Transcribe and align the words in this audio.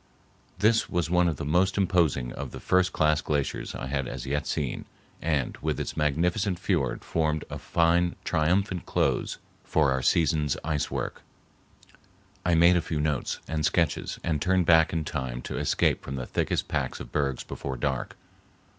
This 0.57 0.89
was 0.89 1.11
one 1.11 1.27
of 1.27 1.37
the 1.37 1.45
most 1.45 1.77
imposing 1.77 2.31
of 2.33 2.49
the 2.49 2.59
first 2.59 2.91
class 2.91 3.21
glaciers 3.21 3.75
I 3.75 3.85
had 3.85 4.07
as 4.07 4.25
yet 4.25 4.47
seen, 4.47 4.85
and 5.21 5.55
with 5.61 5.79
its 5.79 5.95
magnificent 5.95 6.57
fiord 6.57 7.03
formed 7.03 7.45
a 7.51 7.59
fine 7.59 8.15
triumphant 8.23 8.87
close 8.87 9.37
for 9.63 9.91
our 9.91 10.01
season's 10.01 10.57
ice 10.63 10.89
work. 10.89 11.21
I 12.43 12.55
made 12.55 12.77
a 12.77 12.81
few 12.81 12.99
notes 12.99 13.41
and 13.47 13.63
sketches 13.63 14.17
and 14.23 14.41
turned 14.41 14.65
back 14.65 14.91
in 14.91 15.03
time 15.03 15.39
to 15.43 15.59
escape 15.59 16.01
from 16.03 16.15
the 16.15 16.25
thickest 16.25 16.67
packs 16.67 16.99
of 16.99 17.11
bergs 17.11 17.43
before 17.43 17.77
dark. 17.77 18.15